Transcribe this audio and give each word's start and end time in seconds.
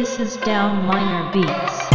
This 0.00 0.18
is 0.18 0.36
Down 0.38 0.86
Minor 0.86 1.30
Beats. 1.30 1.89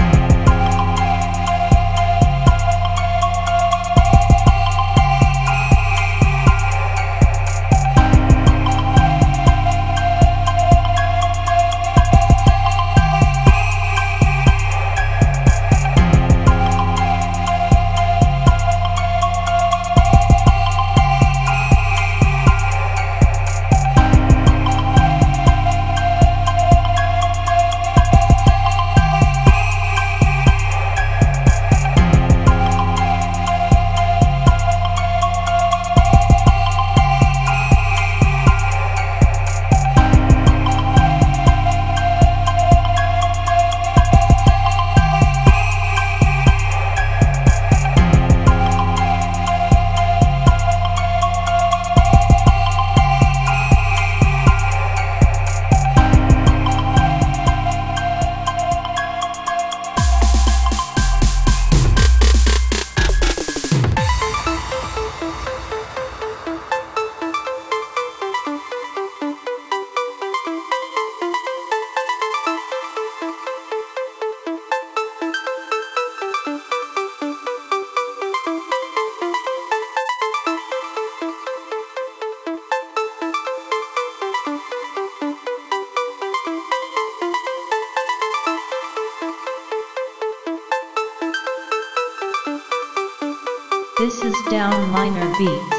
This 93.97 94.22
is 94.22 94.35
Down 94.50 94.91
Beats. 95.38 95.75